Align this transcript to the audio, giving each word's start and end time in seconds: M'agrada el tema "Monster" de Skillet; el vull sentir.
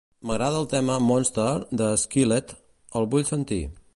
M'agrada 0.27 0.61
el 0.61 0.63
tema 0.71 0.95
"Monster" 1.09 1.51
de 1.83 1.91
Skillet; 2.05 2.57
el 3.01 3.09
vull 3.15 3.31
sentir. 3.33 3.63